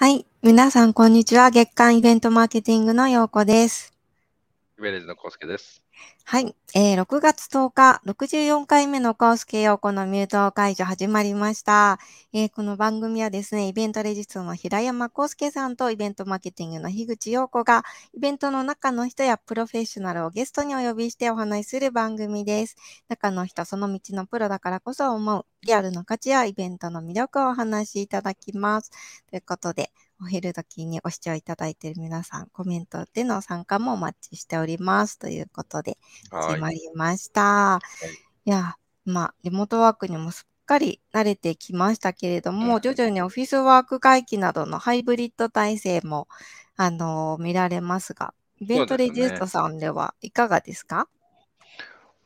[0.00, 0.24] はい。
[0.40, 1.50] 皆さん、こんにちは。
[1.50, 3.92] 月間イベントマーケティングのようこです。
[4.78, 5.84] イベレージのコウスケです。
[6.24, 6.54] はい。
[6.74, 11.98] えー6月10日、64回目のコースケ陽子のミュート解除始まりました。
[12.32, 17.84] えーこの番組はですね、イベントレジストの平山康介さんとイベントマーケティングの樋口陽子が、
[18.14, 22.76] イベントの中の人やプロフェッショナルをゲストにお呼びしてお話しする番組です。
[23.08, 28.90] 中の人、その道のプロだからこそ思う、リアルの価値やイベントの魅力をお話しいただきます。
[29.28, 29.90] ということで、
[30.22, 35.18] お昼時にご視聴いただいている皆さん、コメントでの参加もお待ちしております。
[35.18, 35.96] ということで、
[36.30, 36.54] はい。
[36.56, 37.80] 始まりました。
[38.44, 46.28] いや、まあ、リモートワークにもすっかり慣れてきましたけれども、うん徐々にオフィスワーク会議などのハイブリッド体制も、
[46.76, 51.08] あの見られますが、イベントレジストさんではいかがですか？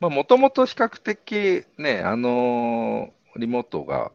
[0.00, 4.12] まあ、もともと比較的ね、あのーリモートが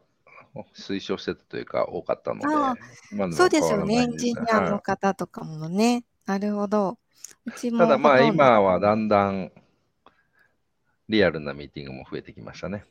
[0.76, 2.76] 推奨してたというか多かったので、あ
[3.12, 3.95] 今でもそうですよね。
[3.95, 6.03] エンジニアのは方とかもね。
[6.25, 6.98] なるほど。
[7.45, 9.52] うちもいただまあ今はだんだん
[11.08, 12.86] リアルなミーティングも増えてきましたね。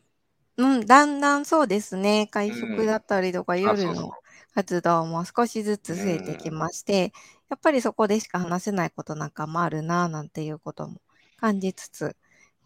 [0.57, 2.27] うん、だんだんそうですね。
[2.31, 4.11] 会食だったりとか、あ夜の
[4.55, 7.13] 活動も少しずつ増えてきまして、
[7.49, 11.01] やっぱりそこでしか話せないことなんかもあるな、なんていうことも
[11.37, 12.17] 感じつつ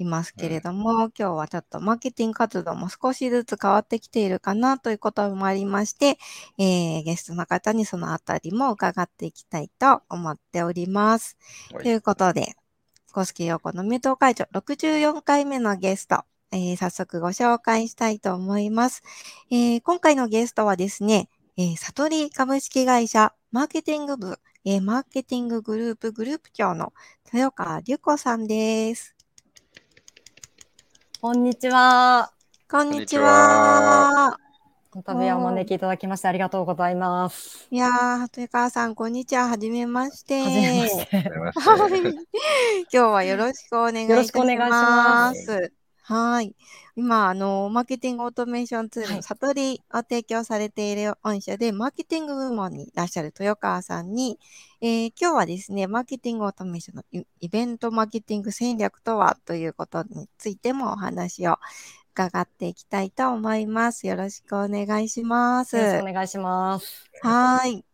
[0.02, 6.18] いますけれども、今日はちょっとマーケティング活動も少しずつ変わってきているかなということもありまして、
[6.58, 11.36] えーゲストの方にそのあたりも伺っていきたいと思っております。
[11.72, 12.54] はいということで、
[13.12, 19.02] 公式陽子のミュート会長64回目のゲスト、えー早速ご紹介したいと思います。
[19.50, 26.92] えー今回のゲストはですね、えー、サトリ株式会社マーケティング部、えーマーケティンググループグループ長の
[27.32, 29.14] 豊川隆子さんです。
[31.22, 32.32] こんにちは。
[32.68, 34.36] こんにちは。
[34.90, 37.68] この度はお招きいただきましてありがとうございます。
[37.70, 39.46] いやー、豊川さん、こんにちは。
[39.46, 40.42] はじめまして。
[40.42, 41.22] はじめまして。
[42.90, 44.10] 今日はよろしくお願いします。
[44.10, 46.56] よろしくお願いしますはい。
[46.96, 54.38] 今、あの、マーケティングオートメーションツールのはい悟りを提供されている御社で、マーケティング部門にいらっしゃる豊川さんに、
[54.80, 61.56] えー今日はですね、マーケティングオートメーションのイイベントマーケティング戦略とはということについてもお話を
[62.14, 64.06] 伺っていきたいと思います。
[64.08, 65.76] よろしくお願いします。
[65.76, 67.10] よろしくお願いします。
[67.20, 67.91] はーい。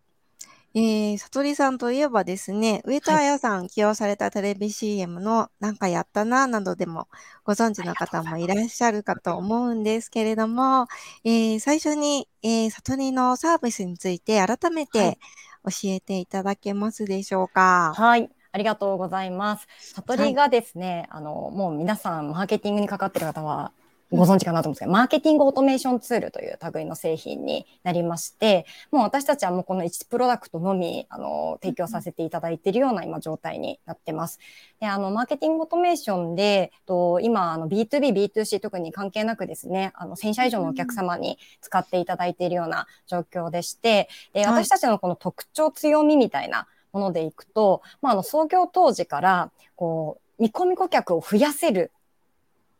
[0.80, 7.08] えー、さとりさんといえばですね、上田彩さん起用されたテレビ CM のなんかやったななどでも
[7.42, 10.86] ご存知の方もいらっしゃるかと思うんですけれども、
[11.24, 15.18] えー最初に、えー、さとりのサービスについて改めはてい
[15.64, 17.92] 教えていただけますでしょうか？
[17.96, 18.30] はい。
[18.52, 19.66] ありがとうございます。
[19.94, 23.72] 悟りがですね、あの、もう皆さんマーケティングにかかってる方は
[24.10, 34.38] ご存知かなと思うんですけど、マーケティングオートメーションツールという類の製品になりまして、もう私たちはもうこの1プロダクトのみ、あの、提供させていただいているような今状態になってます。
[34.80, 51.92] で、あの、マーケティングオートメーションで、と今、あの、B2B、B2C 特に関係なくですね、あの、1000社以上のお客様に使っていただいているような状況でして、で、はい私たちのこの特徴、強みみたいなものでいくと、まあ、あの、創業当時から、こう、見込み顧客を増やせる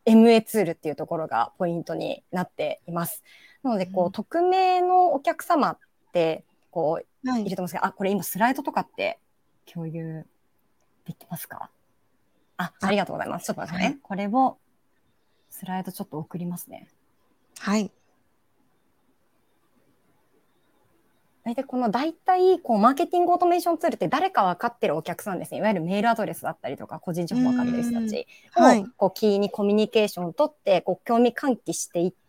[0.08, 3.22] MA ツールっていうところがポイントになっています。
[3.62, 5.78] なので、こうんう、匿名のお客様っ
[6.12, 9.18] て、こう、はい入れてますけど、あ、これ今スライドとかって
[9.66, 10.24] 共有
[11.04, 11.70] できますか？
[12.56, 13.46] あ、ありがとうございます。
[13.46, 13.84] ちょっと待ってね。
[13.86, 14.58] はいこれを、
[15.50, 16.88] スライドちょっと送りますね。
[17.58, 17.90] はい。
[21.48, 25.58] 大体この大体こうマーケティングオートメーションツールって誰か分かってるお客さんですね。
[25.58, 32.27] いわゆるメールアドレスだったりとか個人情報分かってる人たちを、はいこうキーにコミュニケーションを取ってこう興味喚起していって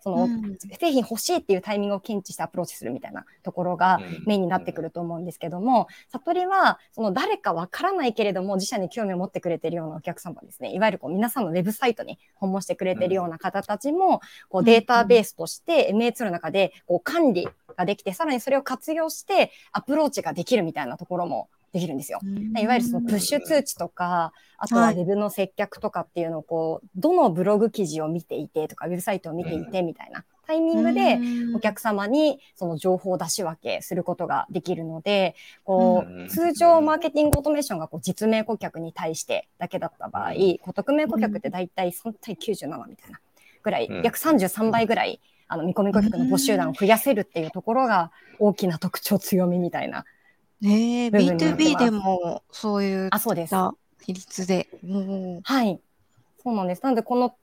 [0.00, 0.56] その、うん。
[0.78, 10.72] 製品欲しいっていうタイミングを検知してアプローチするみたいなところがメインになってくると思うんですけども、悟りはその誰か分からないけれども自社に興味を持ってくれてるようなお客様ですね。
[10.72, 22.20] いわゆるこう皆さんのウェブサイトに訪問してくれてるような方たちも、こうデータベースとして MA2 の中でこう管理ができて、さらにそれを活用してアプローチができるみたいなところもできるんですよ。
[22.58, 24.94] いわゆるそのプッシュ通知とか、あとははい。
[24.94, 31.18] ウェブの接客とかっていうのをこう、どのブログ記事を見ていてとか、ウェブサイトを見ていてみたいなタイミングで、
[31.54, 35.34] お客様にその情報を出し分けすることができるので、
[35.64, 40.32] こう通常マーケティングオートメーションがこう実名顧客に対してだけだった場合、
[40.62, 43.20] こう匿名顧客って大体3対97みたいな
[43.62, 44.02] ぐらい、うん。
[44.02, 50.04] 約33倍ぐらい、あの、見込み顧客の募集団を増やせるっていうところが大きな特徴強みみたいな。
[50.60, 53.50] ねえ、部分になってます B2B でもそういっあ、そうです。
[53.50, 53.74] た
[54.04, 54.68] 比率で。
[54.84, 55.80] うんはい。
[56.42, 56.82] そうなんです。
[56.82, 57.36] なので、この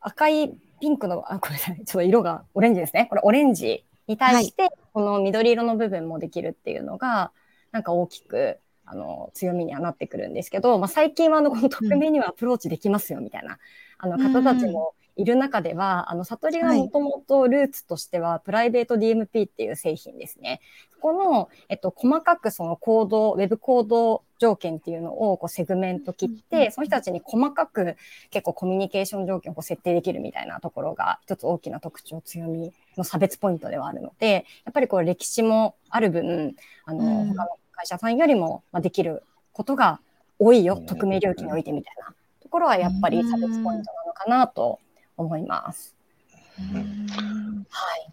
[0.00, 0.50] 赤い
[0.80, 3.06] ピンクの、あ、これじゃない、ちょっと色がオレンジですね。
[3.08, 7.32] これオレンジに対して、この緑色の部分もできるっていうのが、
[7.72, 13.58] なんか大きく、あの、強みにはなってくるんですけど、まあ、最近はあの、この匿名にはアプローチできますよ、みたいな、
[13.98, 20.60] あの、方たちもいる中では、あの、悟りがもともとルーツとしては、プライベート DMP っていう製品ですね。
[21.00, 27.96] この、えっと、細かくそのコード、ウェブコード条件っていうのをこうセグメント切って、その人たちに細かく
[28.30, 36.56] 結構コミュニケーション条件をこう設定できるみたいなところが一つ大きな特徴、強みの差別ポイントではあるので、やっぱりこう歴史もある分、
[36.86, 39.22] あの、うん、他の会社さんよりもできる
[39.52, 40.00] ことが
[40.38, 43.82] 多いよ、匿名料金においてみたいなところはやっぱり差別ポイントなの
[44.14, 44.80] かなと
[45.16, 45.94] 思います。
[46.56, 46.80] は
[47.96, 48.12] い。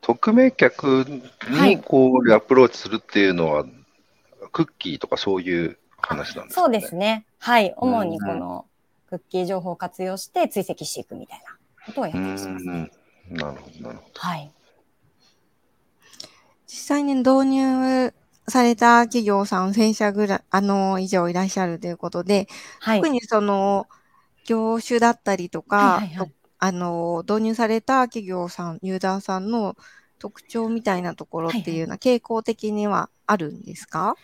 [0.00, 1.04] 匿名客
[1.48, 3.70] にこうアプローチするっていうのは、はい、
[4.52, 7.26] クッキーとかそういう話なんですか、ね、そうですね。
[7.38, 7.74] はい。
[7.76, 8.66] 主にこの
[9.08, 11.56] クッキー情報を活用して追跡していくみたいな
[11.86, 12.90] ことをやってます、ね。
[13.30, 14.20] なるほど、なるほど。
[14.20, 14.52] はい。
[16.66, 18.14] 実際に導入
[18.48, 22.48] された企業さん1000社ぐらい、あの、以上いらっしゃるということで、
[22.80, 23.88] はい、特にその、
[24.46, 29.76] 業種だったりとか、はいはいはい、あの、導入された企業さん、ユーザーさんの
[30.18, 34.16] 特徴みたいなところっていうのは、傾向的にはあるんですか、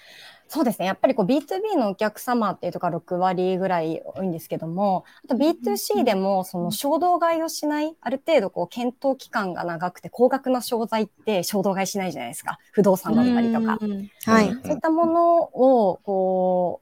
[0.53, 0.85] そうですね。
[0.85, 12.59] やっぱりこう B2B のお客様っていうとか6割ぐらい多いんですけども、あと B2C でもその衝動買いをしない、ある程度こう検討期間が長くて高額な商材って衝動買いしないじゃないですか。
[12.73, 13.79] 不動産だったりとか。
[14.27, 14.51] はい。
[14.63, 16.82] そういったものをこ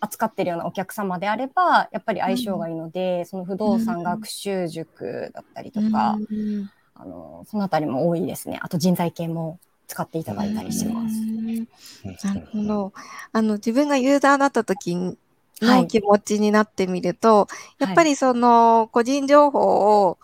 [0.00, 6.18] 扱ってるようなお客様であれば、やっぱり相性がいいので、その不動産学習塾だったりとか、
[6.94, 8.58] あの、そのあたりも多いですね。
[8.62, 12.26] あと人材系も使っていただいたりします。
[12.26, 12.92] なるほど。
[13.32, 14.94] あの、自分がユーザーだった時
[15.60, 17.48] の気持ちになってみると、は
[17.80, 20.18] い、やっぱりその個人情報を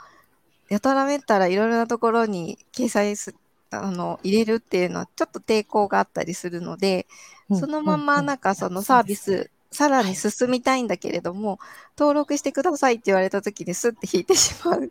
[0.69, 3.35] やたらめったらいろいろなところに掲載す
[3.71, 7.07] あの入れるっていうのはちょっと抵抗があったりするので、
[7.51, 11.59] そのままなんかそのサービス、さらに進みたいんだけれども、
[11.99, 14.91] 登録してくださいって言われた時にスッて引いてしまう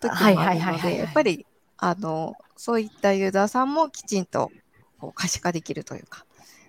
[0.00, 1.46] 時もあるので、やっぱり
[1.78, 4.50] あのそういったユーザーさんもきちんと
[4.98, 6.26] こう可視化できるというか、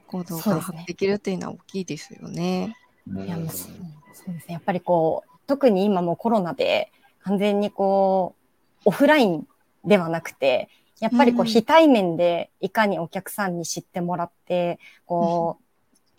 [0.08, 2.78] 行動ができるというのは大きいですよね。
[3.08, 4.54] いやそうですね。
[4.54, 6.92] やっぱりこう、特に今もコロナで
[7.24, 8.36] 完全にこ
[8.86, 9.48] う、オフライン
[9.84, 15.64] ではなくて、やっぱりこう、非対面でいかにお客さんに知ってもらって、こう、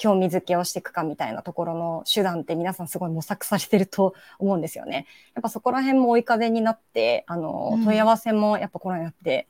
[0.02, 5.06] 興味づけをしていくかみたいなところの手段って皆さんすごい模索されてると思うんですよね。
[5.36, 9.46] やっぱそこら辺も追い風になって、あの、問い合わせもやっぱコロナになって、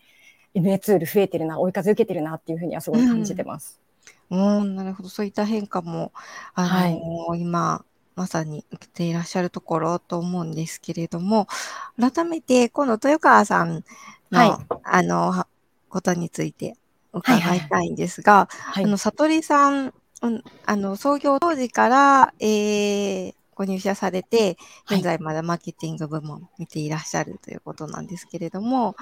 [0.54, 3.80] MA ツール増えてるな、追い風受けてるなっていうふうにはすごい感じてます。
[4.28, 5.08] うん、うんなるほど。
[5.08, 6.12] そういった変化も、
[6.52, 7.82] あの、はい、今、
[8.14, 11.48] まさに受けていらっしゃるところと思うんですけれども、
[11.98, 13.84] 改めて、この豊川さん
[14.30, 15.46] の、はい、あの、
[15.88, 16.76] ことについて
[17.14, 24.56] 伺いたいんですが、はいはい、あの、悟りさんうん、あの、創業当時から、えー、ご入社されて、
[24.90, 28.96] 現在まだマーケティング部門見ていらっしゃるということなんですけれども、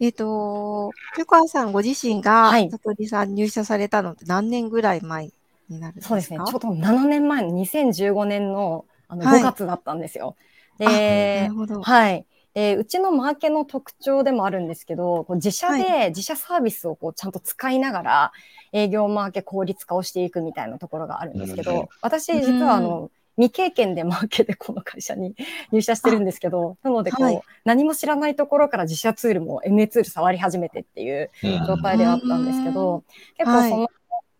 [0.00, 5.30] えっ、ー、と、豊川さんご自身が、はい、里里さん入社されたのって何年ぐらい前
[5.68, 6.08] になるんですか？
[6.08, 6.38] そうですね。
[6.46, 10.36] ちょうど7年前の2015年のあの5月だったんですよ。
[10.78, 11.80] はい、で、なるほど。
[11.80, 12.26] はい。
[12.56, 18.32] えー、うちのマーケの特徴でもあるんですけど、こう自社で、自社サービスをこうちゃんと使いながら、
[18.72, 25.34] 営業マーケ効率化をしていくみたいなところがあるんですけど、私実はあの、未経験でマーケでこの会社に
[25.70, 31.30] 入社してるんですけど、なのでこう、はい、何も知らないところから自社ツールも MA ツール触り始めてっていう
[31.66, 33.04] 状態ではあったんですけど、
[33.36, 33.88] 結構その、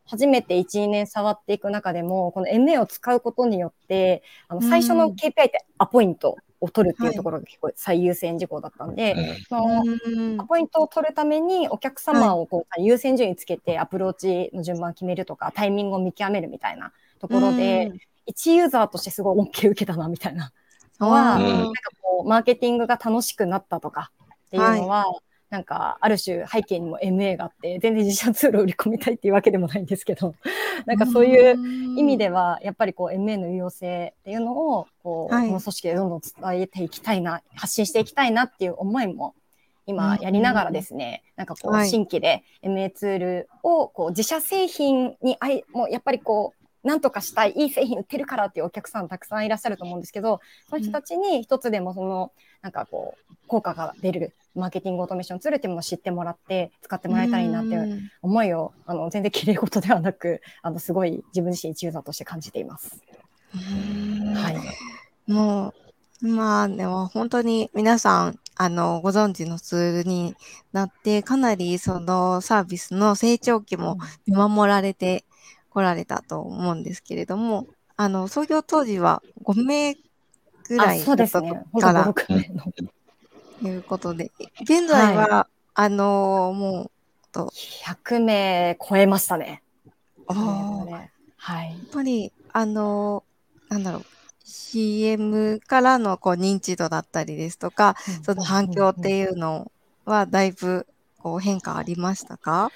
[0.07, 17.93] 初めて1、2年触っていく中でも、この MA を使うことによって、あの最初の KPI ってアポイントを取るっていうところが結構最優先事項だったんで、はい、そのポイントを取るためにお客様をこう優先順位つけてアプローチの順番を決めるとか、タイミングを見極めるみたいなところで、
[18.27, 20.53] 一ユーザーとしてすごい OK 受けたなみたいな
[20.99, 30.35] のは、なんかこう、マーケティングが楽しくなったとかっていうのは、はいなんか、ある種背景にも MA があって、全然自社ツールを売り込みたいっていうわけでもないんですけど、
[30.87, 31.57] なんかそういう
[31.99, 39.35] 意味では、やっぱりこう MA の有用性っていうのを、こう、はい、この組織でどんどん伝えていきたいな、発信していきたいなっていう思いも、
[39.87, 50.41] 今やりながらですね、なんかこう、新規で MA ツールを、こう、自社製品にあい、もうやっぱりこう、なんとかしたい、いい製品売ってるからっていうお客さんたくさんいらっしゃると思うんですけど、
[50.71, 52.31] そういう人たちに一つでもその、
[52.63, 63.03] なんかこう、効果が出るマーケティングオートメーションツールっていうものを知ってもらって、使ってもらえたらいいなっていう思いを、あの、全然綺麗事ではなく、あの、すごい自分自身一ユーザーとして感じています。
[63.53, 65.31] はい。
[65.33, 65.75] も
[66.23, 70.37] う、まあ、でも本当に皆さん、あの、ご存知のツールに
[70.73, 75.25] なって、かなりそのサービスの成長期も見守られて
[75.77, 77.67] こられたと思うんですけれども、
[77.99, 79.95] あの、創業当時は5名
[80.69, 86.91] ぐらいだったから、ということで、現在は、はい、あのもう、
[87.31, 87.53] と。
[87.85, 89.63] 100名超えましたね。
[90.29, 91.73] ああ、はい。
[91.73, 93.23] やっぱり、あの
[93.69, 94.05] なんだろう、
[94.45, 99.71] CM からのこう認知度だったりですとか、うん、その反響っていうの
[100.07, 100.87] はだいぶ
[101.19, 102.71] こう変化ありましたか？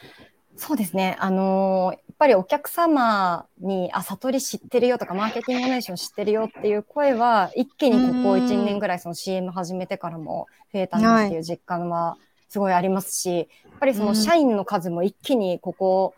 [0.60, 1.16] そうですね。
[1.18, 12.18] あのー、ぱりお客様に、あ、悟り知ってるよとか、マーケティングネーション知ってるよっていう声は、一気にここ1、年ぐらいその CM 始めてからも増えたなっていう実感は
[12.50, 16.14] すごいありますし、やっぱりその社員の数も一気にここ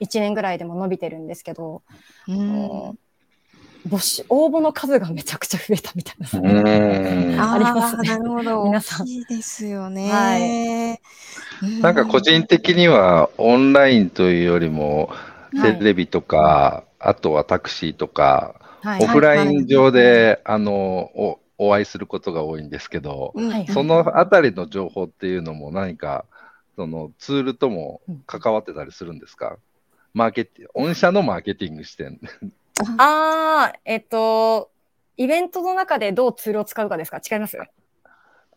[0.00, 1.82] 1年ぐらいでも伸びてるんですけど、
[2.28, 2.98] うん、
[3.88, 6.16] 募集、応募の数がめちゃくちゃ増えたみたい
[7.34, 7.52] な。
[7.54, 8.08] ありますね。
[8.08, 8.62] なるほど。
[8.62, 9.08] 皆さん。
[9.08, 11.00] いいですよね。
[11.60, 11.80] はい。
[11.82, 15.10] なんか個人的にはオンラインというよりも、
[15.50, 23.34] テレビとか、はい、あとはタクシーとか、はい、オフライン上で、あのお、お会いすることが多いんですけど、
[23.72, 26.24] そのあたりの情報っていうのも何か、
[26.76, 29.58] そのツールとも関わってたりするんですか、
[30.14, 32.18] マーケティ御社のマーケティング視点。
[32.96, 34.70] ああ、えっと、
[35.18, 37.18] イベントの中でどうツールを使うかですか？
[37.18, 37.58] 違います？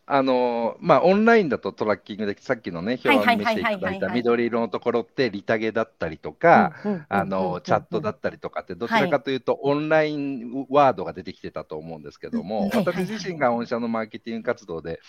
[0.06, 6.74] あのまあ、オンラインだとトラッキングで、さっきのね、表を見せていただいた緑色のところって、リタゲだったりとか、
[7.08, 15.00] あのチャットだったりとかって、どちらかというと、オンラインワードが出てきてたと思うんですけども、私自身が御社のマーケティング活動で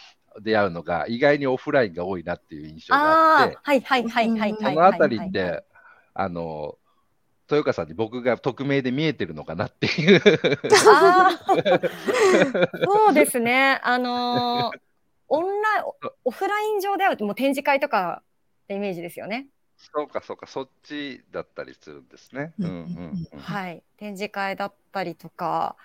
[0.42, 3.58] 出会うのが、意外にオフラインが多いなっていう印象があって、
[4.62, 5.66] そのあたりって、
[6.14, 6.78] あの
[7.50, 10.20] 豊川さんに僕が匿名で見えてるのかなっていう。
[12.84, 13.80] そうですね。
[13.84, 14.80] あのー、
[15.28, 15.84] オンライン、
[16.26, 19.48] オフライン上ではもう展示会とかってイメージですよね。
[19.78, 22.54] そうかそうか、そっちだったりするんですね。
[22.60, 23.84] うんうんうん、はい。
[23.98, 25.76] 展示会だったりとか、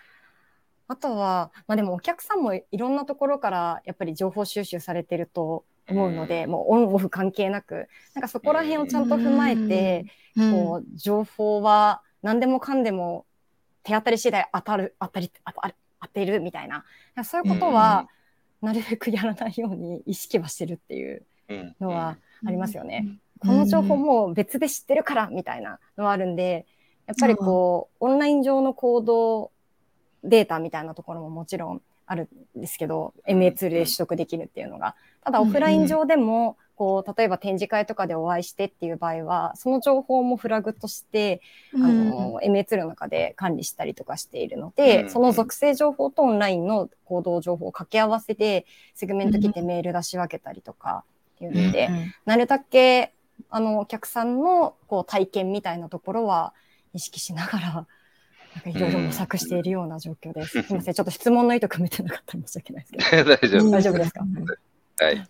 [0.88, 10.06] あとは、まあでもお客さんもいろんなところからやっぱり情報収集されてると思うので、うん、もうオンオフ関係なく、なんかそこら辺をちゃんと踏まえて、
[10.36, 13.26] うん、こう、情報は何でもかんでも
[13.82, 16.84] 手当たり次第当たる、当たり、当た当てるみたいな。
[17.24, 18.08] そういうことは、
[18.62, 21.22] なるべくやらないように意識はしてるっていう
[21.80, 23.18] のはありますよね。
[23.40, 26.66] この情報も別で知ってるからみたいなのはあるんで、
[27.06, 29.50] やっぱりこう、オンライン上の行動
[30.22, 34.96] データみたいなところももちろんあるんですけど、MA ツールで取得できるっていうのが。
[35.24, 41.40] ただオフライン上でも、こう、例えば展示会とかでお会いしてっていう場合は、その情報もフラグとして、
[41.72, 51.04] あの、MA ツールの中で管理したりとかしているので、その属性情報とオンラインの行動情報を掛け合わせて、セグメント切ってメール出し分けたりとか
[51.36, 51.90] っていうので、
[52.24, 53.12] なるだけ、
[53.50, 56.54] あの、お客さんのこう体験みたいなところは
[56.92, 57.86] 意識しながら、
[58.66, 60.62] いろいろ模索しているような状況です。
[60.62, 63.30] すみません、ちょっと質問の意図組めてなかったら申し訳ないですけど。
[63.36, 64.24] 大丈夫大丈夫ですか？
[65.02, 65.28] はい。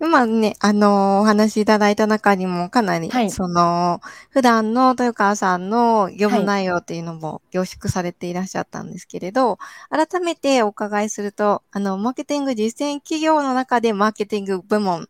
[0.00, 9.58] 今ね、あのー、お話しいただいた中にもかなり、はい、その、普段の豊川さんの業務内容っていうのも凝縮されていらっしゃったんですけれど、
[9.90, 15.06] はい、改めてお伺いすると、あの、マーケティング実践企業の中でマーケティング部門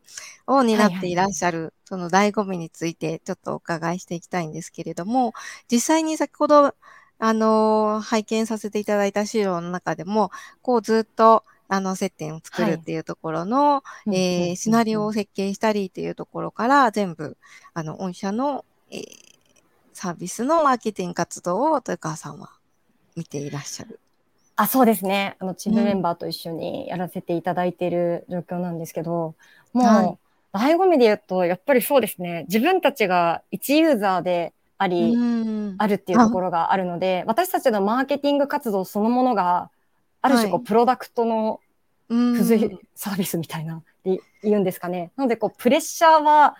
[0.49, 5.35] を担っていらっしゃる、はいはい、その醍醐味についてちょっとお伺いしていきたいんですけれども、
[5.70, 6.75] 実際に先ほど
[7.18, 10.30] あの、拝見させていただいた資料の中でも、
[10.62, 17.37] こうずっと、あの、接点を作るっていうところの、はい、えー、シナリオを設計したりっていうところから全部、
[17.75, 19.04] あの、御社の、えー、
[19.92, 22.52] サービスのマーケティング活動を豊川さんは
[23.16, 24.00] 見ていらっしゃる。
[24.56, 25.37] あ、そうですね。
[25.40, 29.34] あの、チームメンバーと一緒にやらせていただいている状況なんですけど、
[29.72, 30.18] もう、はい、
[30.72, 32.44] 醍醐味で言うと、やっぱりそうですね。
[32.48, 35.16] 自分たちが一ユーザーであり、
[35.78, 39.70] あるっていうところがあるので、私たちのマーケティング活動そのものが、
[40.23, 41.61] ある種こう、プロダクトの
[42.08, 45.12] 付随サービスみたいなって言うんですかね。
[45.16, 46.56] なので、こう、プレッシャーは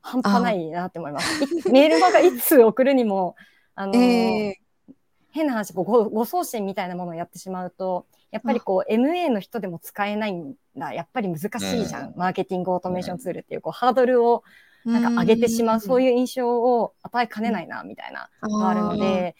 [0.00, 1.44] 半端ないなって思います。
[1.70, 3.34] メールマがいつ送るにも、
[3.74, 4.94] あの、えー、
[5.30, 10.92] 変な話、こうご、ご送信みたいなものをやってしまうと、やっぱりこう、MA の人でも使えないんだ。
[10.92, 12.14] やっぱり難しいじゃん。
[12.16, 14.44] マーケティングオートメーションツールっていう、こう、ハードルを
[14.84, 19.36] なんか上げてしまう、そういう印象を与えかねないな、みたいなのがあるので、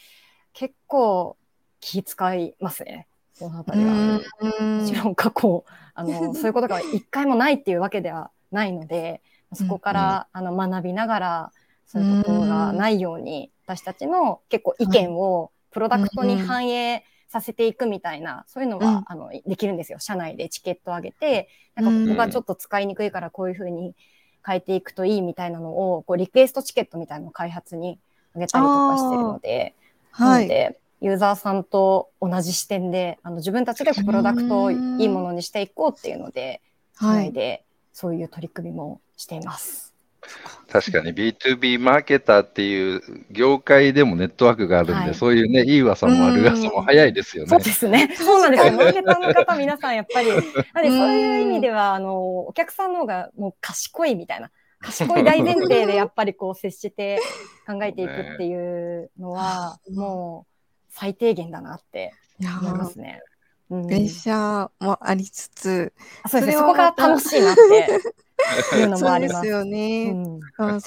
[0.53, 1.37] 結構
[1.81, 3.07] 気遣いますね。
[3.39, 4.21] この辺りは。
[4.81, 5.65] もちろん過去、
[5.95, 11.53] あの、 そういうことが一回もないっていうわけではないので、そこから、あの学びながら、
[11.87, 19.99] そういうことがないように、私たちの結構意見をプロダクトに反映させていくみたいな、そういうのは、うん、あのできるんですよ。
[19.99, 23.95] 社内でチケットを上げて、なんかここがちょっと使いにくいからこういうふうに
[24.47, 27.99] 変えていくといいみたいなのを、こうリクエストチケットみたいなのを開発に
[28.35, 29.75] 上げたりとかしてるので、
[30.11, 30.49] はい。
[30.49, 36.61] で、ユーザーさんと同じ視点で、あの自分たちでプロダクトをいいものにしていこうっていうので、
[36.99, 39.95] 社内でそういう取り組みもしています。
[40.71, 41.15] 確かに。
[41.15, 47.51] B2B マーケターっていう業界でもネットワークがあるんで、はい、そういうね、いい噂も悪噂も早いですよね。
[47.51, 48.13] そうですね。
[48.17, 48.73] そうなんですよ。
[48.73, 50.41] マーケターの方、皆さんやっぱり、そう
[50.85, 57.19] いう意味では、あの、お客さんの方がもう賢いみたいな、賢い大前提でやっぱりこう接して
[57.67, 60.53] 考えていくっていうのは、 もう
[60.91, 62.13] 最低限だなって
[62.61, 63.23] 思いますね。
[63.71, 65.93] プレッシャーもありつつ、
[66.29, 68.01] そね、そこが楽しいなって
[68.77, 69.35] いうのもあります。
[69.35, 70.11] そうですよね。
[70.11, 70.79] うん、あ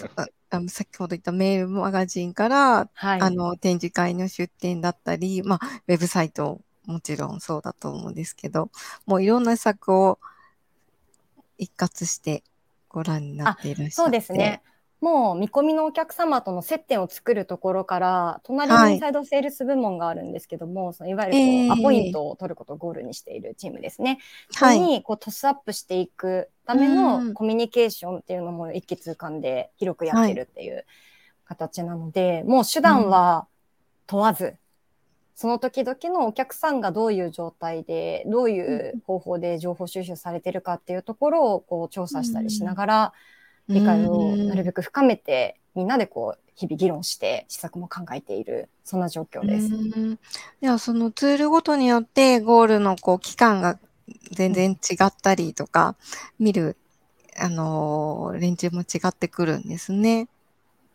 [0.50, 8.70] あ先ほど言ったメールマガジンから、はい、あの展示会の出展だったり、まあ、ウェブサイトもちろんそうだと思うんですけど、
[9.05, 10.20] もういろんな作を
[11.58, 12.43] 一括して
[12.89, 13.91] ご覧になっていらっしゃって。
[13.91, 14.62] そうですね。
[15.01, 24.20] もう見込みのお客様との接点を作るところから、隣にインサイドセールス部門があるんですけども、はい、そのいわゆるこう、アポイントを取ることをゴールにしているチームですね。
[24.53, 30.86] はい、そこにこうトスアップしていくためのコミュニケーションっていうのも一気通貫で広くやってるっていう
[31.46, 33.48] 形なので、はい、もう手段は
[34.05, 34.58] 問わず、うん、
[35.34, 43.40] その時々のお客さんがどういう状態で、どういう方法で情報収集されてるかっていうところをこう調査したりしながら、うん
[43.73, 49.69] 理解をなるべく深めて、みんなでこう、日々議論して施策も考えている、そんな状況です。
[50.59, 53.79] では、そのツールごとによってゴールのこう期間が
[54.31, 55.95] 全然違ったりとか、
[56.37, 56.77] 見る、
[57.39, 60.27] あのー、連中も違ってくるんですね。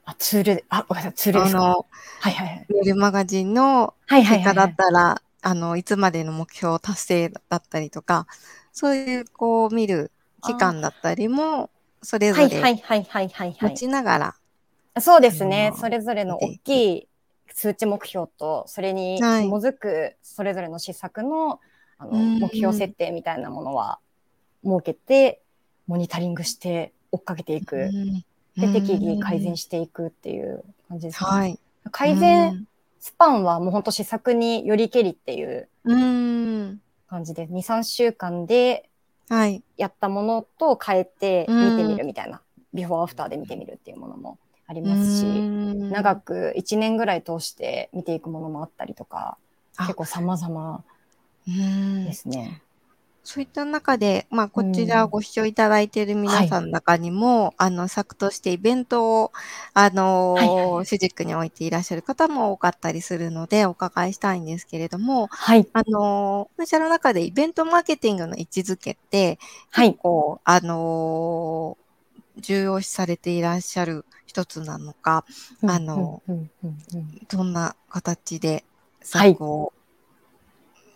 [0.05, 1.59] あ、ツール、あ、ごめんなさい、ツールですか？
[1.59, 1.87] あの、
[2.21, 2.67] はいはいはい。
[2.69, 8.27] メールマガジンの結果だったら、あの、いつまでの目標達成だったりとか、
[8.73, 10.13] そういうこう見る
[10.45, 11.71] 期間だったりも
[12.07, 14.35] それぞれ持ちながら。
[15.01, 15.73] そうですね。
[15.77, 17.09] それぞれの大きい
[17.53, 21.59] 数値目標と、それに紐づくそれぞれの施策の,、
[21.99, 23.99] あの目標設定みたいなものは
[24.65, 25.43] 設けて、
[25.89, 27.91] モニタリングして追っかけていく。
[28.57, 31.29] で、適宜改善していくっていう感じですね。
[31.29, 31.59] はい、
[31.91, 32.69] 改善
[33.01, 38.91] スパンはもう本当施策によりけりっていう感じで、2、3週間ではい、
[39.77, 42.41] やったものと変えて見てみるみたいな、
[42.75, 49.39] ビフォーアフターで見てみるっていうものもありますし、長く1年ぐらい通して見ていくものもあったりとか、
[49.79, 50.85] 結構様々
[52.05, 52.63] ですね。
[53.27, 59.33] そういった中で、まあ、こちらご視聴いただいている皆さんの中にも、はい、あの、作としてイベントを、
[59.75, 65.67] あの、はいはい、主軸に置いていらっしゃる方も多かったりするので、お伺いしたいんですけれども、はい。
[65.73, 69.99] あの、会社の中でイベントマーケティングの位置づけって、はい、
[70.45, 71.77] あの、
[72.37, 75.25] 重要視されていらっしゃる一つなのか、
[75.67, 76.23] あの、
[77.29, 78.65] どんな形で
[79.03, 79.73] 作を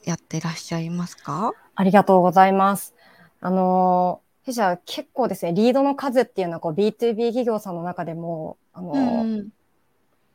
[0.05, 2.95] やってらっしゃいますか、ありがとうございます。
[3.41, 9.49] あの、弊社結構ですね、リードの数っていうのはこう B2B 企業さんの中でも、あの、うん、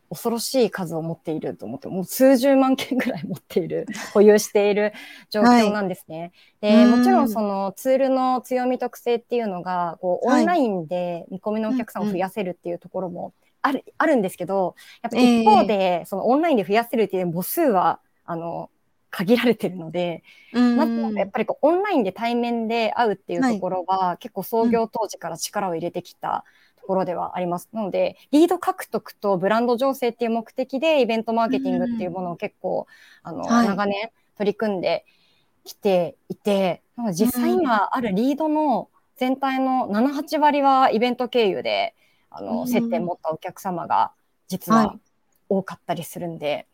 [0.10, 4.92] 恐ろしい数を持っていると思って、もう数十万件ぐらい持っている、 保有している
[5.30, 6.32] 状況なんですね。
[6.64, 18.72] はい、で、もちろんそのツールの強み特性っていうのが、こうオンラインで見込みのお客さんを増やせるっていうところもある、あるんですけど、やっぱ一方で、そのオンラインで増やせるっていう母数は、あの、
[19.15, 26.43] 限られてるので、まずやっぱりこうオンラインで対面で会うっていうところは、はい、結構創業当時から力を入れてきた
[26.82, 27.69] ところではあります。
[27.71, 32.88] なので、リード獲得とブランド醸成っていう目的でイベントマーケティングっていうものを結構、
[33.23, 35.06] あの、はい、長年取り組んで
[35.63, 36.82] きていて、
[37.13, 41.95] 実際今あるリードの全体の7、8割はイベント経由で、
[42.30, 44.12] あの、接点持ったお客様が
[44.49, 44.93] 実は
[45.47, 46.67] 多かったりするんで、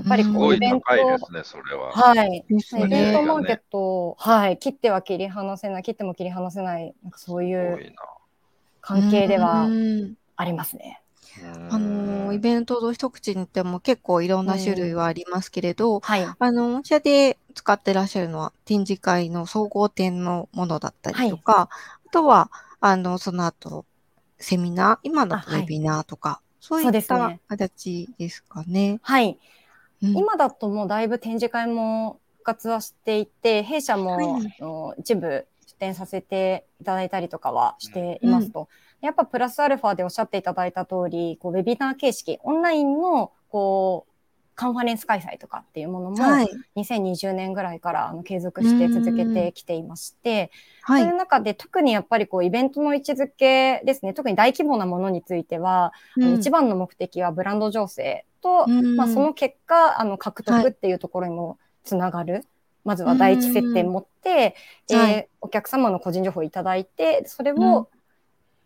[0.00, 0.86] やっぱりこう、イベント。
[0.88, 1.92] ですね、それは。
[1.92, 2.44] はい。
[2.48, 4.58] イベントマーケット、はい。
[4.58, 7.94] 切っては切り離せない、切っても切り離せない、なんかそういう
[8.80, 9.68] 関係では
[10.36, 11.02] ありますね。
[11.70, 16.26] あの、イベントの一口に言っても結構いろんな種類はありますけれど、はい。
[16.38, 23.84] あの、御社で使ってらっしゃるのは展示会の総合展のものだったりとか、はい、あとは、あの、その後、
[24.38, 28.98] セミナー、今のウェビナーとか、そういった形ですかね。
[29.02, 29.38] はい。
[30.02, 38.68] うん、今だともうだいぶ展示会も復活はしていて、弊社も、はい、の一部出展させていただいたりとかはしていますと。
[39.02, 44.09] うん、やっぱプラスアルファでおっしゃっていただいた通り、こうウェビナー形式、オンラインのこう
[44.60, 50.50] カンファレンス開催とかっていうものも、はい、2020年ぐらいからあの継続して続けてきていまして、
[50.82, 62.34] はい、そういう中で特にやっぱりこうイベントの位置づけですね、特に大規模なものについては、うん、一番の目的はブランド醸成と、まあ、その結果、あの獲得っていうところにもつながる。
[62.34, 62.42] はい
[62.82, 64.56] まずは第一接点持って、
[64.90, 67.90] えーはい、お客様の個人情報をいただいて、それを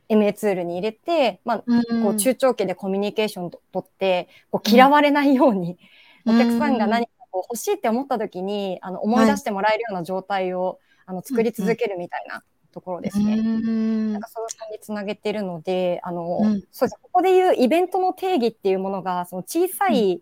[0.09, 1.59] MA ツールに入れて、まあ、
[2.03, 5.79] こう中長期でコミュニケーションとって、こう嫌われないように、
[6.27, 13.37] お客さんが何かこう欲しいって思った時に、あの思い出してもらえるような状態を、あの作り続けるみたいなところですね。
[13.37, 16.40] なんかそういう感じにつなげてるので、あの、
[16.71, 20.21] そうですここでいうイベントの定義っていうものが、その小さい、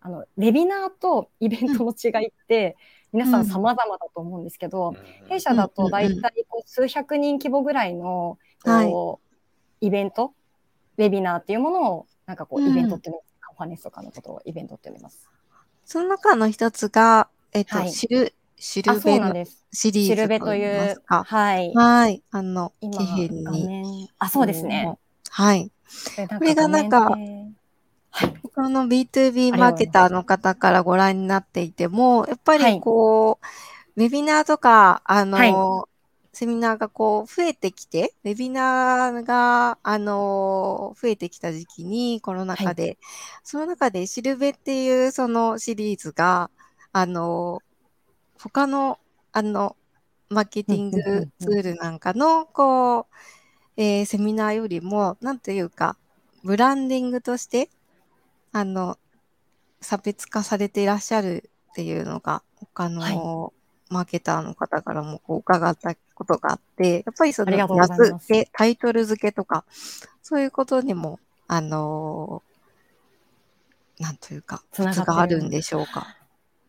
[0.00, 2.76] あの、ウェビナーとイベントの違いって、
[3.12, 4.94] 皆さん様々だと思うんですけど、
[5.28, 9.26] 弊社だと大体数百人規模ぐらいのこう、
[9.80, 10.34] イベント、
[10.98, 15.28] ウェビナーっていうものを、なんかこう、イベントっていうの、カンファレンスとかのことをイベントって呼びます。
[15.84, 19.32] その中の一つが、えっと、はい、知る、知るべの
[19.72, 21.72] シリーズ知るべという、はい。
[21.74, 22.22] はい。
[22.30, 24.98] あの、今、画面、あ、そうですね。
[25.30, 25.70] はい。
[26.38, 27.16] これがなんか、
[28.42, 35.46] 他の B2B マーケターの方からご覧になっていても、やっぱりこう、はい、ウェビナーとか、あの、は
[35.84, 35.95] い
[36.36, 42.98] セミナーがこう増えてきて、ウェビナーが、あの増えてきた時期に、コロナ禍で、はい、
[43.42, 46.50] その中でシルベっていうそのシリーズが、
[46.92, 47.62] あの
[48.38, 48.98] 他の、
[49.32, 49.78] あの、
[50.28, 53.04] マーケティングツールなんかの、こう、
[53.78, 55.96] えー、セミナーよりも、なんというか、
[56.44, 57.70] ブランディングとして、
[58.52, 58.98] あの、
[59.80, 63.56] 差別化されていらっしゃるっていうのが、他の、はい。
[63.88, 69.64] マーケターの方からもこう伺ったことがあって、やっぱりその安付け、タイトル付けとか、
[70.22, 76.16] そういうことにも、あのー、なんというか、コツがあるんでしょうか？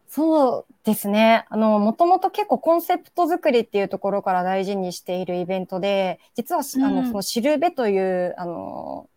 [0.09, 1.45] そうですね。
[1.49, 9.09] あの、もともと結構コンセプト作りっていうところから大事にしているイベントで、実は、うん、あの、そのシルベという、あの、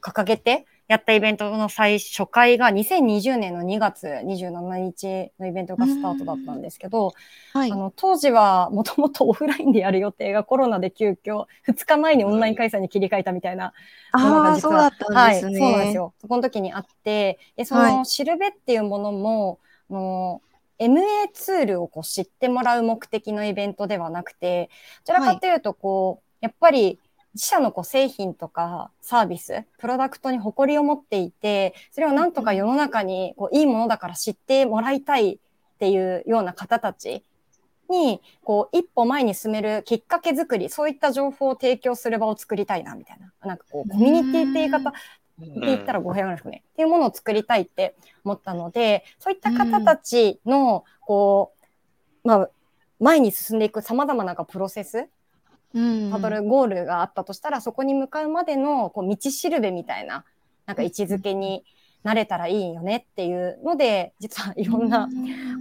[0.00, 7.14] 掲げて、やったイベントの最初回が2020年の2月27日のイベントがスタートだったんですけど、
[7.52, 13.72] はい、あの当時はもともとオフラインでやる予定がコロナで急遽2日前にオンライン開催に切り替えたみたいな
[14.14, 16.12] ものが実は、はい、そうなんですよ。
[16.18, 20.42] そこの時にあって、でそのシルベっていうものも、はい、の
[20.80, 24.70] MA ツールをこう知ってもらう目的のイベントではなくて、
[25.06, 26.98] どちらかというとこう、やっぱり
[27.34, 35.38] 自社のこう製品とかサービス、プロダクトに誇りを持っていて、それをなんとか世の中にこういいものだから知ってもらいたいっ
[35.78, 37.24] ていうような方たち
[37.90, 43.32] に、こう、一歩前に進めるきっかけ作り、そういった情報を提供する場を作りたいな、みたいな。
[43.46, 46.62] なんかこう、コミュニティって言い方、って言ったら語弊があるね。
[46.72, 51.52] っていうものを作りたいって思ったので、そういった方たちの、こ
[52.24, 52.50] う、まあ、
[52.98, 55.08] 前に進んでいく様々なプロセス
[55.72, 60.24] たどるゴールがあったとしたら、そこに向かうまでのこう道しるべみたいな、
[60.66, 61.64] なんか位置づけに
[62.02, 65.08] なれたらいいよねっていうので、実はいろんな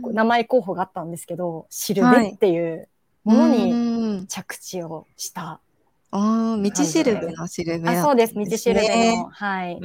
[0.03, 2.87] 名前候補があったんですけど、しるべっていう
[3.23, 5.59] ものに着地をした。
[6.11, 9.25] ああ、道しるべのしるべ、ね、あ、そうです、道しるべの。
[9.25, 9.77] はい。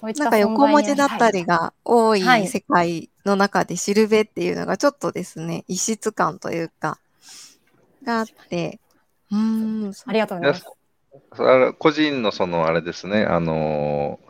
[0.00, 6.98] そういなんか横文字だったりが多い世界の中でしるべっていうのがちょっとですね、異質感というか、
[8.04, 8.78] があって、
[9.30, 11.74] うん、ありがとうございます。
[11.78, 14.20] 個人のそのあれですね、あの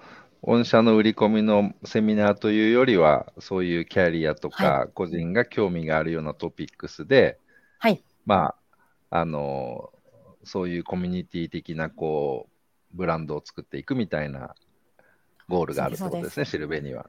[0.43, 7.39] 御社の売り込みのセミナーというよりは、そういうキャリアとか、個人が興味があるようなトピックスで、
[7.79, 8.55] はい、ま
[9.11, 9.91] あ、あの
[10.45, 12.47] そういうコミュニティ的なこ
[12.93, 14.55] うブランドを作っていくみたいな
[15.49, 17.07] ゴールがあるということですね、シルベには。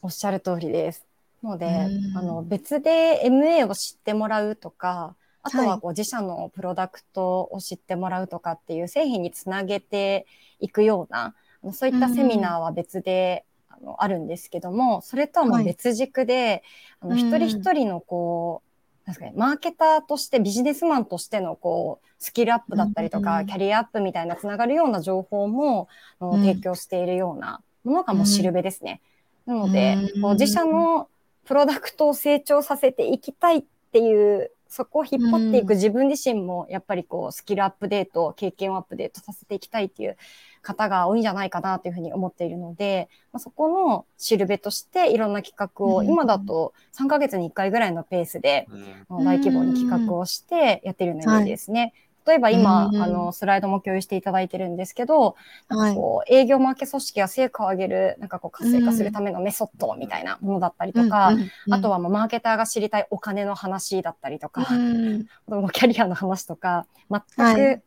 [0.00, 1.06] おっしゃる通りです。
[1.42, 10.26] ので、あの別で MA を知ってもらうとか、あとはこう自社のプロダクトを知ってもらうとかっていう製品につなげて
[10.60, 11.34] いくような、
[11.72, 16.62] そういったセミナーは別で、あのあるんですけども、それとはもう別軸で、
[17.00, 18.62] あの一人一人のこ
[19.04, 25.88] う、確かにマーケターとしてビジネスマンとしてのこうスキルアップだったりとか、キャリアアップみたいなつながるような情報も、
[26.20, 29.00] 提供しているようなものがもうしるべですね。
[29.44, 31.08] なので、こう自社の
[31.44, 40.16] プロダクトを成長させていきたいっていうそこを引っ張っていく自分自身も、やっぱりこう、スキルアップデート、経験をアップデートさせていきたいっていう
[40.62, 48.66] 方が多いんじゃないかなというふうに思っているので、まあ、そこのシルベとしていろんな企画を、今だと3ヶ月に1回ぐらいのペースで、
[49.10, 51.92] 大規模に企画をしてやってるようなイメージですね。
[52.26, 55.36] 例えば今、あの、スライドも共有していただいてるんですけど、
[55.68, 61.32] なんかこう、営業マーケ組織が成果を上げる、なんかこう、活性化するためのメソッドみたいなものだったりとか、
[61.70, 65.26] あとはもうマーケターが知りたいお金の話だったりとか、うん、
[65.72, 67.20] キャリアの話とか、全
[67.54, 67.82] く、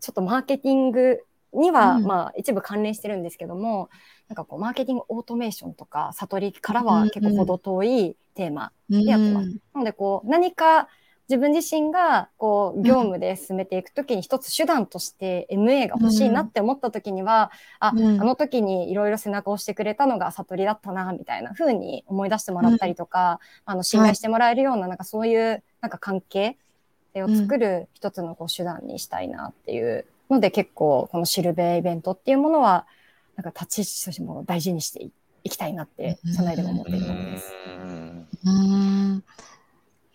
[0.00, 3.90] ちょっとマーケティングには、まあ、一部関連してるんですけども、
[4.28, 9.48] なんかこう、マーケティングオートメーションとか、悟りからは結構程遠いテーマでやってます。
[9.74, 10.88] なので、こう、何か、
[11.30, 26.56] 自分自身がこう業務で進めていくときに一つ手段として MA が欲しいなって思ったときには、うん、あ、あの時にいろいろ背中を押してくれたのが悟りだったな、みたいな風に思い出してもらったりとか、うん、あの、信頼してもらえるような、なんかそういうなんか関係
[27.14, 32.86] を作る一つのこう手段にしたいなっていうので、結構このシルベイベントっていうものは、
[33.36, 35.08] なんか立ち位置としても大事にして
[35.44, 37.52] いきたいなって、社内でも思っているものです。
[38.44, 39.24] うん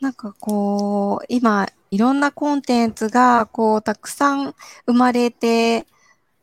[0.06, 4.54] なんかこう、今、いろんなコンテンツが、こう、たくさん
[4.86, 5.88] 生まれて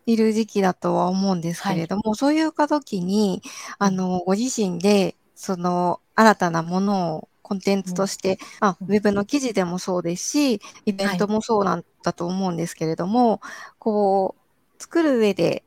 [0.04, 3.40] いる時期だとは思うんですけれども、はい、そういう時に、
[3.78, 13.40] あの、ご自身で、その、新たなものをコンテンツとして、うん、あ、ウェブの記事でもそうですし、イベントもそうなんだと思うんですけれども、はい、
[13.78, 15.62] こう、作る上で、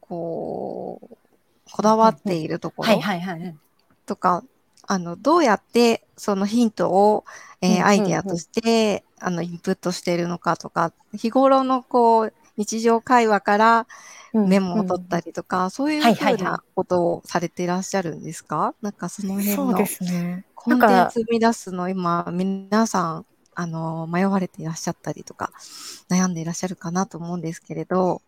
[0.00, 1.16] こう、
[1.70, 3.00] こだわっているところ
[4.04, 4.42] とか、
[4.86, 7.24] あの、どうやってそのヒントを、
[7.60, 13.86] えー、アイディアとして、あの、インプットしているのかとか、日頃のこう、日常会話から
[14.32, 25.52] メモを取ったりとか、うんうん、そういうふうなことをされていらっしゃるんですか、なんかその辺の、ね、コンテンツ生み出すの今、皆さん、あの、迷われていらっしゃったりとか、
[26.10, 28.20] 悩んでいらっしゃるかなと思うんですけれど。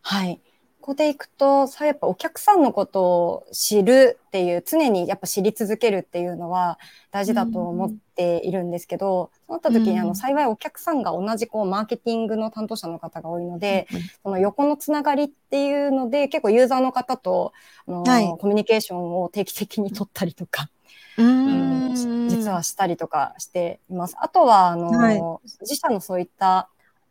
[0.00, 0.40] はい。
[0.82, 6.76] ここでいくと、さ、やっぱお客さんのことを知るっていう、常にやっぱ知り続けるっていうのは
[7.12, 13.86] 大事だと思っているんですけど、そうなった時に、あの、幸いお客さんが同じこう、マーケティングの担当者の方が多いので、
[14.24, 17.52] その横のつながりっていうので、結構ユーザーの方と、
[17.86, 20.68] あの、はい、コミュニケーションを定期的に取ったりとか、
[21.16, 21.94] うん、
[22.28, 24.16] 実はしたりとかしています。
[24.18, 25.22] あとは、あの、はい、
[25.60, 26.70] 自社のそういった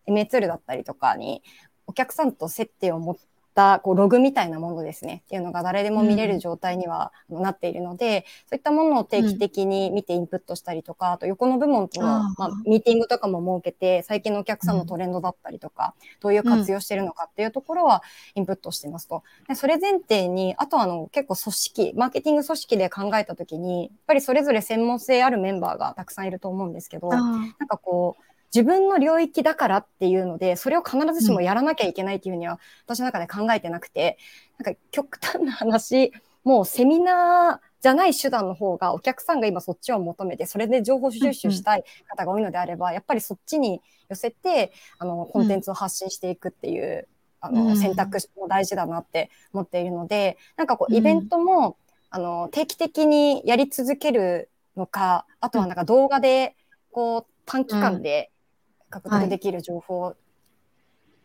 [0.09, 1.41] MA ツールだったりとかに、
[1.87, 3.17] お客さんと接点を持っ
[3.53, 5.23] たこうログみたいなものですね。
[5.25, 18.03] っていうのが誰でも見れる状態にはなっているので、そういったものを定期的に見てインプットしたりとか、あと横の部門との、まあ、ミーティングとかも設けて最近のお客さんのトレンドだったりとか、どういう活用してるのかっていうところは
[18.35, 19.23] インプットしてますと。
[19.47, 34.17] でそれ前提にあとあの結構組織マーケティング組織で考えた時にやっぱりそれぞれ専門性あるメンバーがたくさんいると思うんですけど、なんかこう自分の領域だからっていうので、それを必ずしもやらなきゃいけないっていうには、私の中で考えてなくて、
[34.57, 36.11] なんか極端な話、
[36.43, 47.07] もうセミナーじゃない手段の方がお客さんが今そっちを求めて、それで情報収集したい方が多いのであれば、やっぱりそっちに寄せて、あの、コンテンツを発信していくっていう、
[47.39, 51.77] あの、選択肢も大事だなって思っているので、なんかこう、イベントも、
[52.09, 56.55] あの、定期的にやり続けるのか、あとはなんか動画で、
[56.91, 58.29] こう、短期間で
[58.91, 60.15] 獲得できる情報を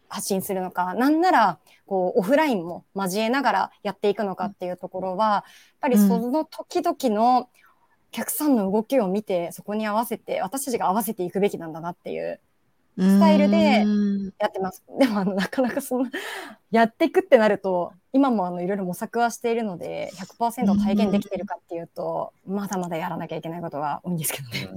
[0.09, 5.45] 発信するのか、はい、なんならこうオフラインも交えながらやっていくのかっていうところは、やっ
[5.81, 7.49] ぱりその時々のお
[8.11, 12.41] 客さんの動きを見て、そこに合わせて、私たちが合わせていくべきなんだなっていう
[12.99, 13.85] スタイルで
[14.39, 14.83] やってます。
[14.99, 16.07] でもあのなかなかその
[16.71, 24.71] やっていくってなると今もあのいろいろ模索はしているので100%体現できてるかっていうとまだまだやらなきゃいけないことが多いんですけどね。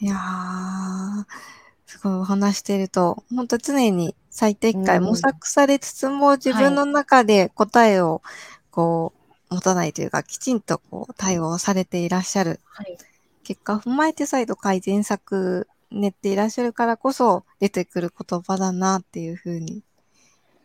[0.00, 1.61] いやー
[1.92, 8.22] すごいお話してると、本当常に最適解模索されつつも、自分の中で答えを
[8.70, 9.12] こ
[9.50, 12.60] う、持たないというか、きちんとこう対応されていらっしゃる。
[12.64, 12.96] はい、
[13.44, 19.82] 結果踏まえて再度改善策練っていらっしゃるからこそ出てくる言葉だなっていうふうに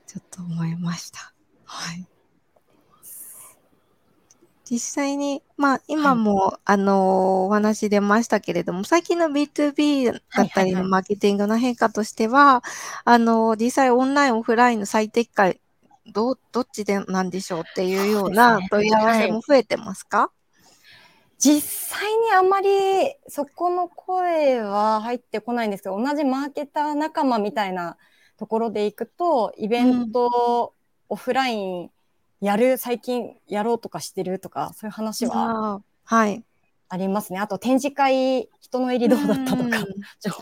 [0.05, 1.33] ちょっと思いました。
[1.65, 2.07] はい。
[4.69, 12.63] 実際に、まあ、今も、はい、あの、お話出ましたけれども、最近の B2B だったりのマーケティングの変化としては、
[13.05, 15.61] あの、実際オンライン、オフラインの最適解、
[16.11, 20.29] ど、どっちでなんでしょうっていうような問い合わせも増えてますか、はい
[21.39, 21.61] 実
[21.99, 22.69] 際にあまり
[23.27, 27.95] そこの声は入ってこないんですけど、同じマーケター仲間みたいな
[28.37, 30.73] ところでいくと、イベント、
[31.09, 31.91] うん、オフライン
[32.41, 36.43] やる、最近やろうとかしてるとか、そういう話は、はい。
[36.89, 37.39] ありますね。
[37.39, 39.85] あと展示会、人の入りどうだったとか、
[40.21, 40.41] 情報と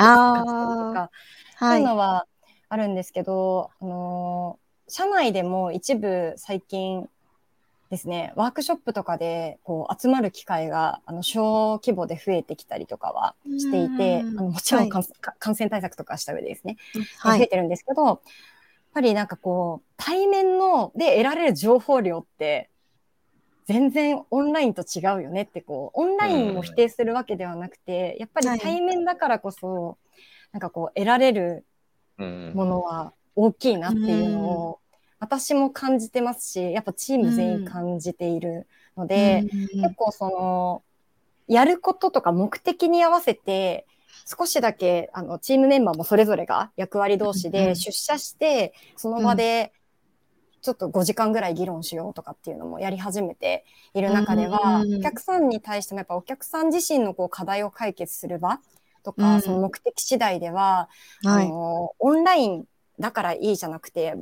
[0.94, 1.12] か、
[1.60, 2.28] そういうのは
[2.70, 7.10] あるんですけど、あのー、社内でも一部最近、
[7.90, 15.04] ですね、ワークショップとかでこう集まる機会があの小規模で増えてきたりとかはしていて、あのもちろん、はい、
[15.40, 16.78] 感染対策とかした上でですね、
[17.20, 18.22] はい、増えてるんですけど、
[18.96, 22.70] ぱりなんかこう、対面ので得られる情報量って
[23.66, 29.98] 全然オンラインと違うよねってこう、オンラインを否定するわけではなくて、やっぱり対面だからこそ、
[30.54, 31.66] なんかこう、得られる
[32.18, 34.80] ものは大きいなっていうのを、
[35.20, 40.84] 私も感じてますし、やっぱチーム全員感じているので、うん、結構その、
[41.48, 43.86] やることとか目的に合わせて、
[44.26, 49.74] 少しだけあのチームメンバーもそれぞれが役割同士で出社して、その場で
[50.62, 58.60] ちょっと5時間ぐらい議論しようとかっていうのもやり始めている中では、お客さんに対してもやっぱお客さん自身のこう課題を解決する場
[59.04, 60.90] とか、その目的次第では、
[61.24, 62.66] あのオンライン
[63.00, 64.16] だからいいじゃなくて、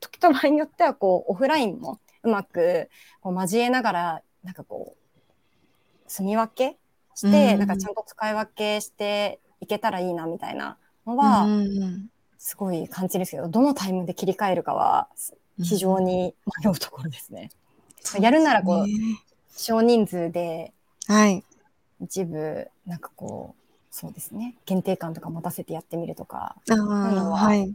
[0.00, 2.90] 時と場合によってはこうオフラインもうまく
[3.22, 5.06] こう交えながら、なんかこう、
[6.06, 6.76] 住み分け
[7.16, 10.76] して、うん、なんかちゃんと使い分けしていけたらいいなみたいな
[11.06, 11.48] のは、
[12.38, 15.08] すごい感じですけど、どのタイムで切り替えるかは
[15.60, 17.50] 非常に迷うところですね。
[18.16, 18.86] うん、やるならこう、
[19.56, 20.72] 少人数で、
[21.08, 21.42] はい。
[22.00, 27.74] 一部、なんかこう、そうですね、限定感とか持たせてやってみるとか、あはい、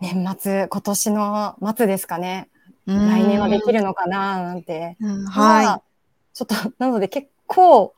[0.00, 2.48] 年末、今年の末ですかね。
[2.86, 4.96] 来年はできるのかななんて。
[5.28, 5.82] はい。
[6.34, 7.94] ちょっと、なので結構、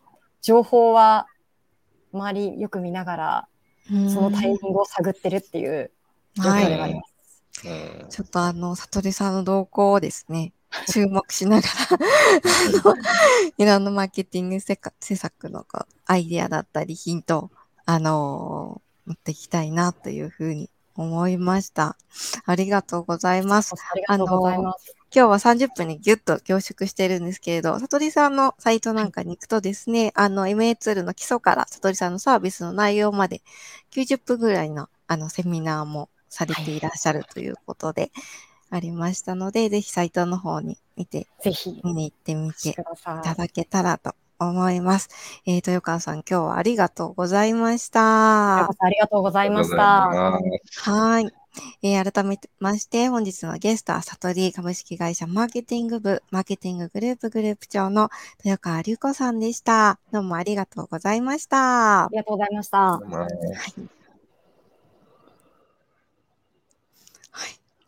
[0.47, 1.27] 情報は
[2.13, 3.49] 周りよく見ながら、
[3.89, 5.91] そのタイミングを探ってるっていう
[6.37, 7.67] 状況ではあります。
[7.67, 10.53] はい、ちょっとあの、さとりさんの動向をですね、
[10.89, 12.95] 注目しながら
[13.59, 15.67] いろんなマーケティング施策の
[16.05, 17.51] アイデアだったりヒントを、
[17.85, 21.97] あのー、持っていきたいなというふうに思いました。
[22.45, 23.75] ありがとうございます。
[24.07, 24.27] あの、
[25.17, 33.41] 今日は30分にギュッと凝縮してるんですけれど、さとりさんのサイトなんかに行くとですね、あの、MA ツールの基礎からさとりさんのサービスの内容まで
[33.93, 38.13] 90分ぐらいのあのセミナーもされていらっしゃるということで、
[38.69, 45.09] ありましたので、ぜひサイトの方に見て、ぜひ見に行ってみていただけたらと思います。
[45.47, 48.67] えー、豊川さん、今日はありがとうございました。
[48.69, 50.11] ありがとうございました。
[50.83, 51.33] はい。
[51.83, 58.11] えー、改めまして、本日のゲストは、サトリ株式会社マーケティング部、マーケティンググループグループ長の
[58.45, 59.99] 豊川隆子さんでした。
[60.13, 62.05] どうもありがとうございました。
[62.05, 62.79] ありがとうございました。
[62.79, 63.97] はい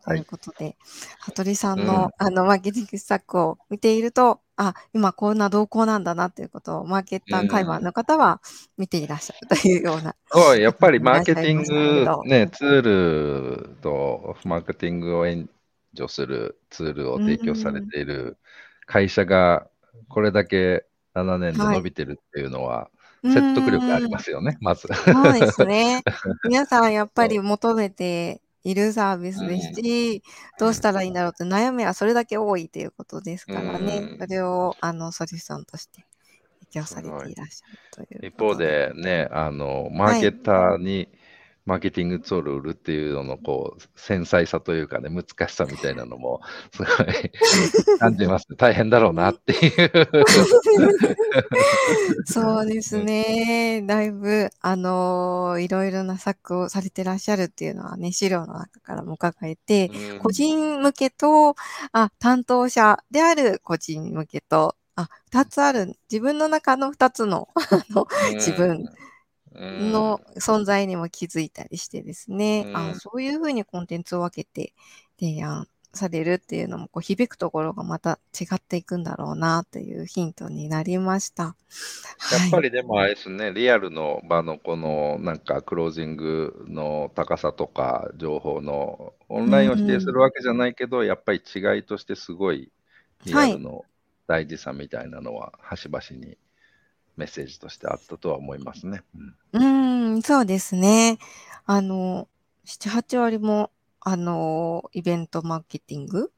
[0.09, 0.75] ということで、
[1.19, 8.41] 羽鳥さんの、うん、あの、マーケティング施策を見ていると、あ、今こんな動向なんだなということを、マーケッター会話の方は
[8.77, 10.13] 見ていらっしゃるというような。
[10.57, 15.49] やっぱり マーケティング、ね、ツールとマーケティングを援
[15.95, 18.37] 助するツールを提供されている
[18.85, 19.65] 会社が、
[20.09, 22.89] これだけ7年で伸びてるっていうのは、
[23.23, 24.89] 説得力ありますよね、まず。
[24.93, 26.03] そうですね。
[26.43, 30.23] 皆さんやっぱり求めているサービスですし、
[30.59, 36.05] どうしたらいいんだろうって悩みはそれだけ多いということですからね、それをあのソリューションとして
[36.71, 38.27] 提供されていらっしゃるという。
[38.27, 41.09] 一方でね、あのマーケッターに
[41.69, 46.41] マーケティングツール売るっていうののこう繊細さというかね、難しさみたいなのも
[46.73, 46.87] すごい
[47.99, 49.91] 感じます、大変だろうなっていう。
[52.25, 53.83] そうですね。
[53.85, 59.91] だいぶ、あのー、いろいろな策をされてらっしゃるっていうのはね、資料の中からも伺えて、
[60.23, 61.55] 個人向けと、
[61.91, 68.85] あ、担当者である個人向けと、あ、二つある、自分の中の二つの、 あの、自分
[69.55, 74.73] の存在にも気づいたりしてですね、うん、あそういうふうにコンテンツを分けて
[75.19, 81.43] 提案されるっていうのもこう響くところがまた違っていくんだろうなというヒントになりました。
[81.43, 81.51] や
[82.47, 92.71] っぱりでもあれですね、はい、リアルの場のこのなんかクロージングの高さとか情報のオンラインを否定するわけじゃないけど、うん、やっぱり違いとしてすごい
[93.25, 93.83] リアルの
[94.27, 96.37] 大事さみたいなのは端々に
[97.19, 99.03] メッセージとしてあったとは思いますね。
[99.53, 101.19] うん、うんそうですね。
[101.65, 102.29] あの、
[102.65, 106.31] 7、8割も、あの、イベントマーケティング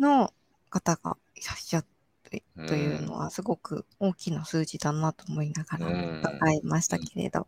[0.00, 0.32] の
[0.70, 1.86] 方がいらっしゃっ
[2.24, 7.46] てというのは、すごく大きな数字だなと思いながら伺いましたけれど。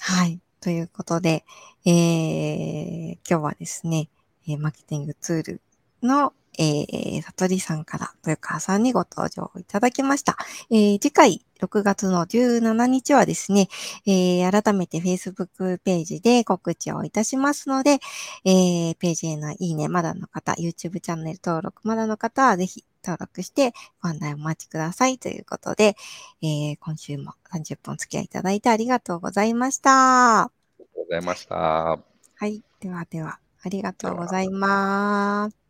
[0.00, 0.40] はい。
[0.62, 1.44] ということで、
[1.84, 4.08] えー、今日はですね、
[4.58, 5.60] マーケティングツール
[6.02, 10.36] のえー、さとりさんから豊川さんにご登場いただきました。
[10.70, 13.68] えー、次回、6月の17日はですね、
[14.06, 18.00] えー、改めて Facebook ページで告知をいたしますので、
[18.44, 23.72] えー、ページへのいいね、まだの方、YouTube チャンネル登録まだの方はぜひ登録して
[24.02, 25.96] ご案内お待ちくださいということで、
[26.42, 30.42] えー、今週も30分お付き合いいただいてありがとうございました。
[30.42, 31.56] ありがとうございました。
[31.56, 31.98] は
[32.46, 32.62] い。
[32.80, 35.61] ではでは、ありがとうございます。